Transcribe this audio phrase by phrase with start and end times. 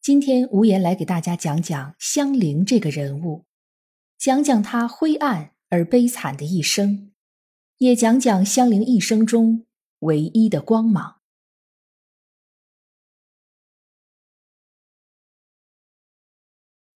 [0.00, 3.44] 今天无言来给大家讲讲香菱这个人物，
[4.16, 7.12] 讲讲她灰暗而悲惨的一生，
[7.78, 9.66] 也讲讲香菱一生中
[10.00, 11.16] 唯一的光芒。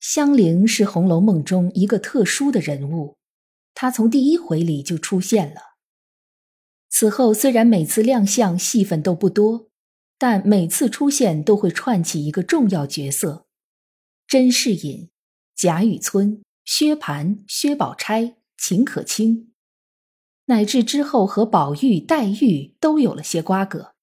[0.00, 3.18] 香菱是《红楼梦》中一个特殊的人物，
[3.74, 5.60] 她从第一回里就出现了。
[6.88, 9.71] 此后虽然每次亮相戏份都不多。
[10.22, 13.44] 但每次出现都会串起一个重要角色：
[14.28, 15.10] 甄士隐、
[15.56, 19.52] 贾雨村、薛蟠、薛宝钗、秦可卿，
[20.44, 23.96] 乃至之后和宝玉、黛玉都有了些瓜葛，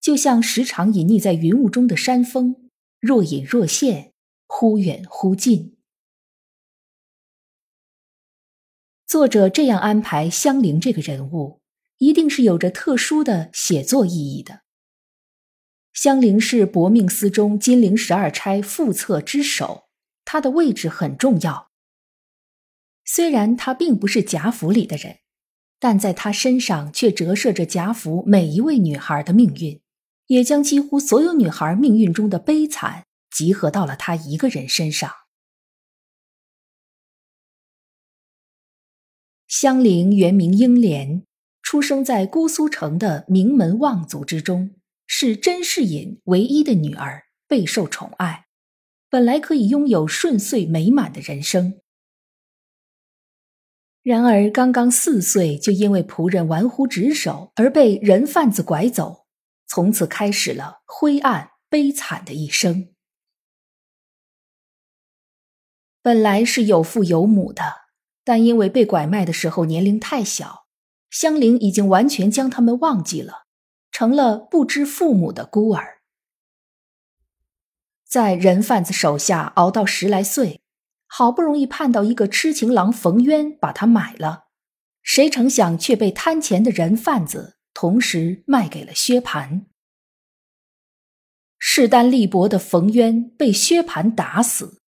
[0.00, 4.14] 就像时常隐匿在云雾中的山峰，若隐若现，
[4.48, 5.76] 忽远忽近。
[9.06, 11.60] 作者这样安排香菱这个人物，
[11.98, 14.62] 一定是有着特殊的写作意义的。
[16.00, 19.88] 香菱是薄命司中金陵十二钗副册之首，
[20.24, 21.72] 她的位置很重要。
[23.04, 25.18] 虽然她并不是贾府里的人，
[25.80, 29.80] 但在她身上却折射着贾府每一位女孩的命运，
[30.28, 35.12] 也将几乎所有女孩命运中的悲惨集合到了她一个人身上。
[39.48, 41.24] 香菱原名英莲，
[41.60, 44.77] 出生在姑苏城的名门望族之中。
[45.10, 48.46] 是甄士隐唯一的女儿，备受宠爱，
[49.08, 51.80] 本来可以拥有顺遂美满的人生。
[54.02, 59.26] 然而，刚刚四岁就因为仆人玩忽职守而被人贩子拐走，
[59.66, 62.94] 从此开始了灰暗悲惨的一生。
[66.02, 67.62] 本来是有父有母的，
[68.24, 70.66] 但因为被拐卖的时候年龄太小，
[71.08, 73.47] 香菱已经完全将他们忘记了。
[73.98, 76.02] 成了不知父母的孤儿，
[78.06, 80.60] 在人贩子手下熬到十来岁，
[81.08, 84.44] 好不容易盼到一个痴情郎冯渊把他买了，
[85.02, 89.62] 谁成想却被贪钱的人贩子同时卖给了薛蟠。
[91.58, 94.80] 势单力薄的冯渊被薛蟠打死，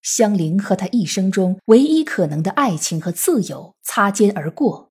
[0.00, 4.90] 香菱和他一生中唯一可能的爱情和自由擦肩而过，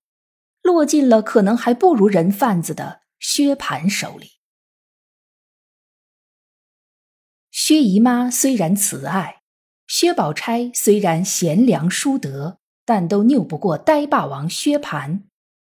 [0.62, 3.01] 落进了可能还不如人贩子的。
[3.22, 4.32] 薛蟠手里，
[7.52, 9.42] 薛姨妈虽然慈爱，
[9.86, 15.22] 薛宝钗虽然贤良淑德，但都拗不过呆霸王薛蟠，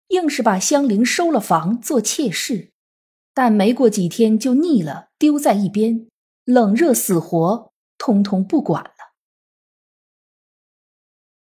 [0.10, 2.72] 硬是把香菱收了房做妾室，
[3.34, 6.08] 但没过几天就腻了，丢在一边，
[6.44, 9.16] 冷热死活通通不管了。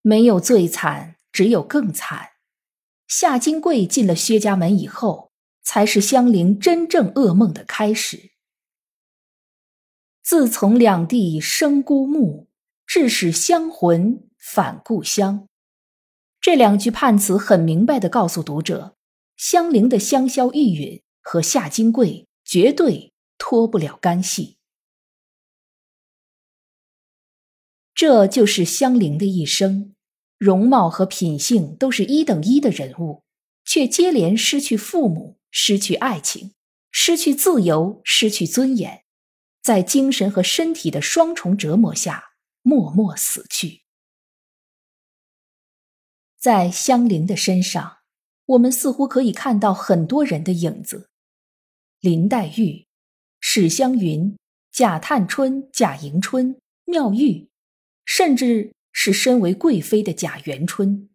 [0.01, 2.31] 没有最惨，只有更惨。
[3.07, 5.30] 夏金桂进了薛家门以后。
[5.63, 8.31] 才是香菱真正噩梦的开始。
[10.23, 12.47] 自从两地生孤木，
[12.85, 15.47] 致使香魂返故乡。
[16.39, 18.95] 这两句判词很明白的告诉读者，
[19.37, 24.57] 香菱的香消玉殒和夏金桂绝对脱不了干系。
[27.93, 29.93] 这就是香菱的一生，
[30.37, 33.23] 容貌和品性都是一等一的人物，
[33.63, 35.39] 却接连失去父母。
[35.51, 36.53] 失去爱情，
[36.89, 39.03] 失去自由，失去尊严，
[39.61, 42.31] 在精神和身体的双重折磨下，
[42.61, 43.83] 默默死去。
[46.39, 47.97] 在香菱的身上，
[48.45, 51.09] 我们似乎可以看到很多人的影子：
[51.99, 52.87] 林黛玉、
[53.39, 54.35] 史湘云、
[54.71, 57.49] 贾探春、贾迎春、妙玉，
[58.05, 61.09] 甚至是身为贵妃的贾元春。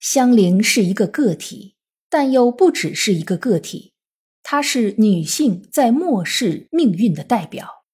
[0.00, 1.73] 香菱是一个个体。
[2.14, 3.92] 但又不只是一个个体，
[4.44, 7.84] 她是女性在末世命运的代表。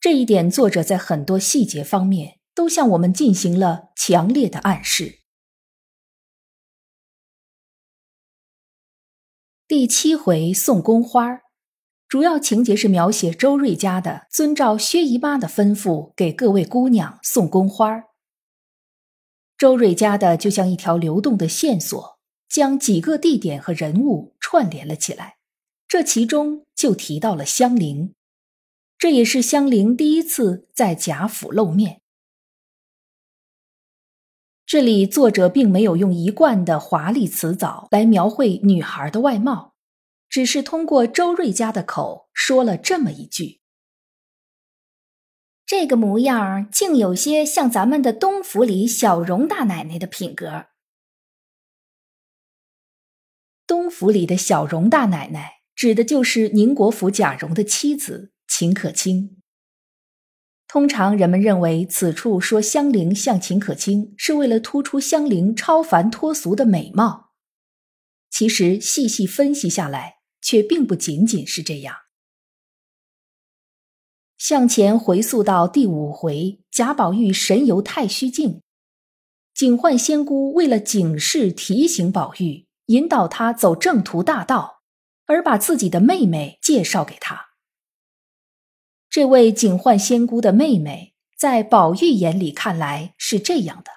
[0.00, 5.20] 这一点，作者在很多细节方面都向我们进行了强烈的暗示。
[9.68, 11.38] 第七回送宫花，
[12.08, 18.02] 主要情节是描写周瑞家的遵照薛姨妈的吩咐，给各位姑娘送宫花。
[19.56, 22.20] 周瑞家的就像一条流动的线索。
[22.52, 25.38] 将几个地点和人物串联了起来，
[25.88, 28.12] 这其中就提到了香菱，
[28.98, 32.02] 这也是香菱第一次在贾府露面。
[34.66, 39.72] 这里作者并没有用一贯的华丽辞藻来描绘女孩的外貌，
[40.28, 43.62] 只是通过周瑞家的口说了这么一句
[45.64, 50.66] ：“这个模样竟有些像咱们的东府里小荣大奶奶的品格。”
[53.66, 59.38] 东府里的小荣大奶奶指的就是宁国府贾蓉的妻子秦可卿。
[60.66, 67.32] 通常人们认为此处说香菱像秦可卿，是为了突出香菱超凡脱俗的美貌。
[68.30, 71.96] 其实细细分析下来，却并不仅仅是这样。
[74.38, 78.62] 向前回溯到第五回，贾宝玉神游太虚境，
[79.54, 84.82] 警幻仙姑为了警示提醒宝玉，引导他走正途大道，
[85.26, 87.50] 而把自己的妹妹介绍给他。
[89.08, 93.90] 这位警幻仙姑的妹妹，在宝玉眼里看来是这样的：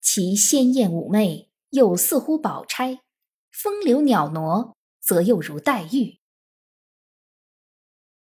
[0.00, 2.98] 其鲜艳妩媚，又似乎宝钗；
[3.52, 6.18] 风流袅娜，则又如黛玉。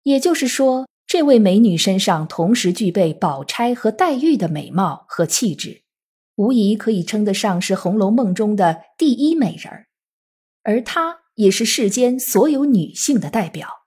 [0.04, 5.81] 也就是说，这位美女身上同时具备宝钗和黛玉的美貌和气质，
[6.42, 9.86] 无疑可以称得上是《红楼梦》中的第一美人儿，
[10.64, 13.86] 而她也是世间所有女性的代表。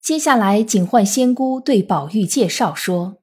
[0.00, 3.20] 接下来，警幻仙姑对宝玉介绍说：“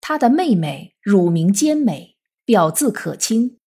[0.00, 2.16] 她的妹妹乳名兼美，
[2.46, 3.58] 表字可卿。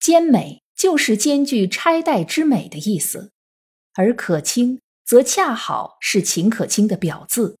[0.00, 3.32] 兼美就是兼具钗黛之美的意思，
[3.92, 7.58] 而可卿则恰好是秦可卿的表字。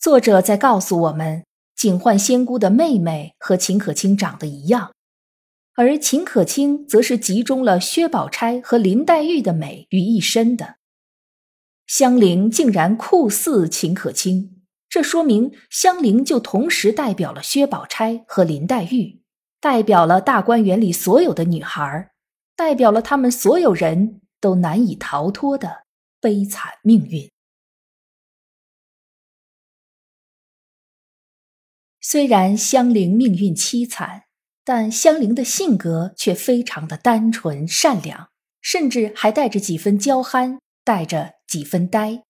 [0.00, 1.45] 作者在告诉我们，
[1.76, 4.92] 警幻仙姑的妹妹和秦可卿长得一样，
[5.74, 10.76] 而秦可卿则是集中了薛宝钗和林黛玉的美于一身的。”
[11.86, 19.20] 香菱竟然酷似秦可卿，这说明香菱就同时代表了薛宝钗和林黛玉，
[19.60, 22.10] 代表了大观园里所有的女孩，
[22.56, 25.84] 代表了他们所有人都难以逃脱的
[26.20, 27.30] 悲惨命运。
[32.08, 34.26] 虽然香菱命运凄惨，
[34.64, 38.28] 但香菱的性格却非常的单纯善良，
[38.60, 41.34] 甚至还带着几分娇憨，带着。
[41.48, 42.22] 几分呆。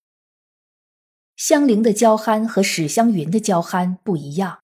[1.36, 4.60] 香菱的娇憨和史湘云的娇憨不一样，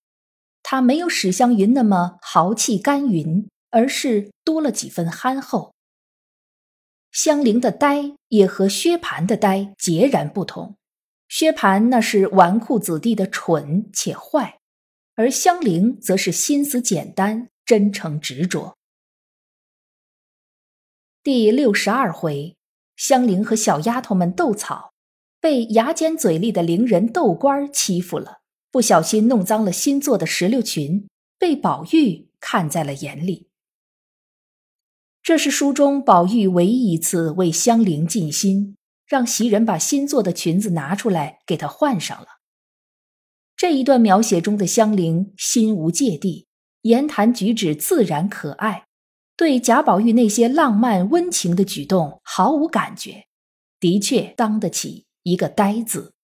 [0.63, 5.75] 她没有史湘云那么豪气干云，而是多了几分憨厚。
[7.11, 10.77] 香菱的呆也和薛蟠的呆截然不同，
[11.29, 14.59] 薛蟠那是纨绔子弟的蠢且坏，
[15.15, 18.77] 而香菱则是心思简单、真诚执着。
[21.23, 22.57] 第六十二回。
[22.95, 24.93] 香菱和小丫头们斗草，
[25.41, 33.49] 被牙尖嘴利的伶人豆官欺负了，不小心弄脏了新做的石榴裙，被宝玉看在了眼里。
[35.21, 38.77] 这是书中宝玉唯一一次为香菱尽心，
[39.07, 42.42] 让袭人把新做的裙子拿出来给她换上了。
[43.63, 46.49] 这一段描写中的香菱心无芥蒂，
[46.81, 48.89] 言谈举止自然可爱。
[49.37, 53.27] 对贾宝玉那些浪漫温情的举动毫无感觉，
[53.79, 56.15] 的确当得起一个“呆”字。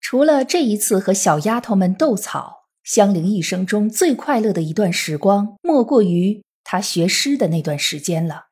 [0.00, 8.46] 除了这一次和小丫头们斗草，香菱一生中最快乐的一段时光，莫过于她学诗的那段时间了。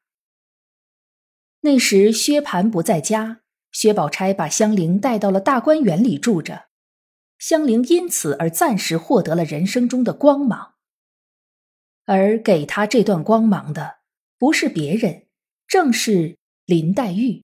[1.62, 3.40] 那时薛蟠不在家，
[3.74, 6.66] 薛宝钗把香菱带到了大观园里住着，
[7.38, 10.74] 香菱因此而暂时获得了人生中的光芒。
[12.04, 13.96] 而给他这段光芒的，
[14.38, 15.24] 不是别人，
[15.66, 17.42] 正是林黛玉。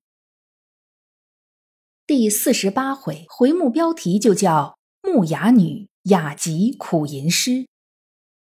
[2.06, 7.66] 第四十八回回目标题就叫“木雅女雅集苦吟诗”，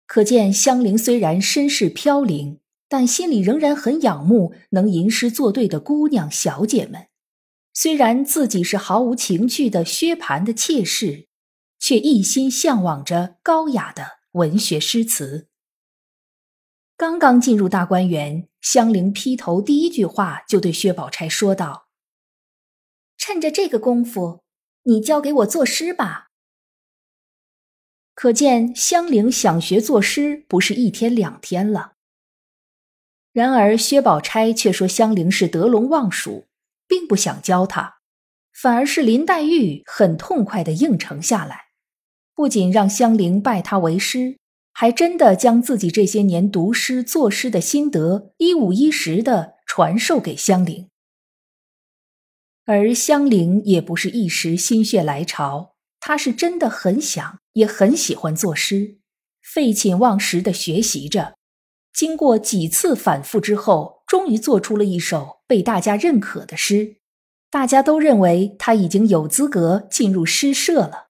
[0.05, 7.07] 可见香菱虽然身世飘零，但心里仍然很仰慕能吟诗作对的姑娘小姐们。
[7.73, 11.27] 虽然自己是毫无情趣的薛蟠的妾室，
[11.79, 15.49] 却一心向往着高雅的文学诗词。
[16.95, 21.87] 刚刚进入大观园，香菱劈头第一句话就对薛宝钗说道
[23.17, 24.43] ：“趁着这个功夫，
[24.83, 26.29] 你教给我作诗吧。”
[28.13, 31.93] 可见香菱想学作诗不是一天两天了。
[33.31, 36.45] 然而薛宝钗却说香菱是得陇望蜀，
[36.93, 37.95] 并不想教他，
[38.53, 41.69] 反而是林黛玉很痛快的应承下来，
[42.35, 44.37] 不仅让香菱拜他为师。
[44.71, 50.87] 还真的将自己这些年读诗作诗的心得一五一十的传授给香菱。
[52.65, 58.99] 而香菱也不是一时心血来潮，她是真的很想，也很喜欢作诗，
[59.41, 61.33] 废寝忘食的学习着。
[61.93, 66.97] 经过几次反复之后，终于做出了一首被大家认可的诗。
[67.49, 71.09] 大家都认为他已经有资格进入诗社了。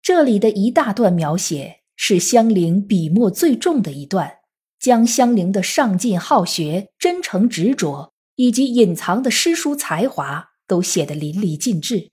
[0.00, 4.38] 这里的一大段描写是香菱笔墨最重的一段，
[4.78, 12.12] 将香菱的上进好学、真诚执着以及隐藏的诗书才华都写得淋漓尽致。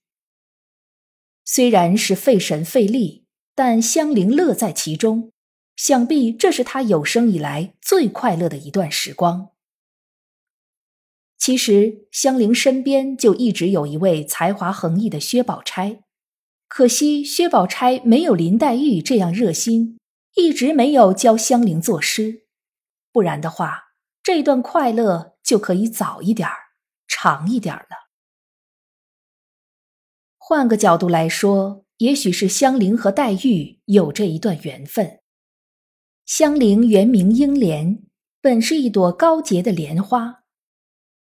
[1.45, 5.31] 虽然是费神费力，但香菱乐在其中。
[5.75, 9.51] 想必这是他有生以来最快乐的一段时光。
[11.37, 16.03] 其实香菱身边就一直有一位才华横溢的薛宝钗，
[16.67, 19.99] 可惜薛宝钗没有林黛玉这样热心，
[20.35, 22.45] 一直没有教香菱作诗。
[23.11, 23.83] 不然的话，
[24.23, 26.55] 这段快乐就可以早一点儿、
[27.07, 28.09] 长一点儿了。
[30.37, 35.19] 换个角度来说，也许是香菱和黛玉有这一段缘分。
[36.25, 38.01] 香菱原名英莲，
[38.41, 40.39] 本是一朵高洁的莲花，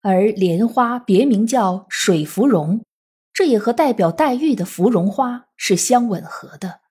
[0.00, 2.84] 而莲花别名叫水芙蓉，
[3.32, 6.82] 这也和代表黛玉的芙蓉花是相吻合的。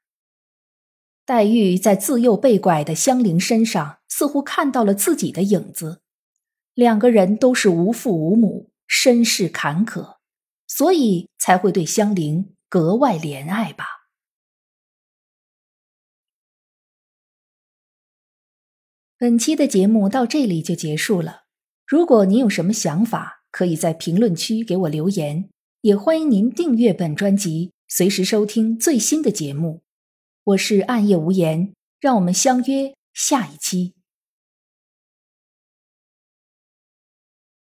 [1.25, 6.01] 黛玉在自幼被拐的香菱身上，似乎看到了自己的影子。
[6.73, 10.17] 两个人都是无父无母，身世坎坷，
[10.67, 14.00] 所以才会对香菱格外怜爱吧。
[19.21, 21.43] 本期的节目到这里就结束了。
[21.85, 25.47] 如果您有什么想法，可以在评论区给我留言，
[25.81, 29.83] 也欢迎您订阅本专辑，随时收听最新的节目。
[30.45, 33.93] 我是暗夜无言，让我们相约下一期。